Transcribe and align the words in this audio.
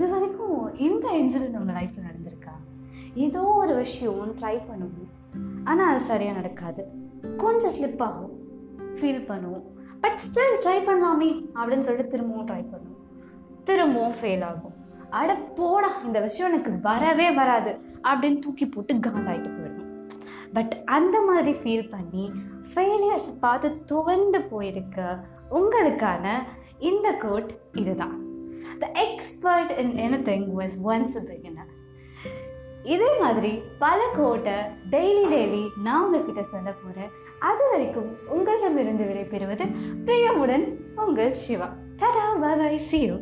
இது 0.00 0.08
வரைக்கும் 0.08 0.76
இந்த 0.76 1.08
இன்சிடென்ட் 1.08 1.58
உங்கள் 1.58 1.76
லைஃப்பில் 1.76 2.06
நடந்திருக்கா? 2.08 2.52
ஏதோ 3.14 3.40
ஒரு 3.40 3.74
விஷயம் 3.74 4.36
ட்ரை 4.38 4.60
பண்ணுவோம். 4.68 5.10
ஆனால் 5.64 5.94
அது 5.94 6.04
சரியாக 6.04 6.36
நடக்காது. 6.36 6.86
கொஞ்சம் 7.36 7.70
ஸ்லிப் 7.70 8.02
ஆகும். 8.02 8.30
ஃபீல் 8.80 9.26
பண்ணுவோம். 9.30 9.66
பட் 10.00 10.20
ஸ்டில் 10.26 10.56
ட்ரை 10.60 10.76
பண்ணலாமே 10.86 11.44
அப்படின்னு 11.54 11.80
சொல்லிட்டு 11.80 12.06
திரும்பவும் 12.06 12.46
ட்ரை 12.46 12.64
பண்ணுவோம். 12.72 13.02
திரும்பவும் 13.64 14.16
ஃபெயில் 14.22 14.44
ஆகும். 14.44 14.74
அட 15.10 15.34
போடா 15.34 15.90
இந்த 16.04 16.20
விஷயம் 16.20 16.52
எனக்கு 16.52 16.80
வரவே 16.80 17.30
வராது 17.30 17.80
அப்படின்னு 18.02 18.38
தூக்கி 18.38 18.66
போட்டு 18.66 18.94
காண்டாயிட்டு 18.94 19.50
போயிடும் 19.58 20.08
பட் 20.52 20.82
அந்த 20.84 21.20
மாதிரி 21.20 21.58
ஃபீல் 21.58 21.90
பண்ணி 21.90 22.32
ஃபெயிலியர்ஸ் 22.74 23.38
பார்த்து 23.40 23.84
துவண்டு 23.84 24.42
போயிருக்க 24.42 25.24
உங்களுக்கான 25.50 26.32
இந்த 26.78 27.12
கோட் 27.12 27.54
இதுதான். 27.72 28.28
Expert 29.42 29.70
in 29.78 29.92
anything 30.24 30.48
was 30.56 30.74
once 30.84 31.14
beginner 31.28 31.68
இதே 32.84 33.08
மாதிரி 33.20 33.52
பல 33.78 34.00
கோட்டை 34.16 34.56
டெய்லி 34.90 35.22
டெய்லி 35.26 35.62
நான் 35.76 36.02
உங்ககிட்ட 36.04 36.42
சொல்ல 36.42 36.68
போகிறேன் 36.72 37.12
அது 37.40 37.62
வரைக்கும் 37.70 38.10
உங்களிடமிருந்து 38.28 39.04
விடைபெறுவது 39.04 39.66
பிரியமுடன் 40.04 40.66
உங்கள் 40.96 41.32
Siva. 41.40 41.68
Tata 41.96 42.26
bye 42.42 42.78
see 42.88 43.00
you 43.02 43.16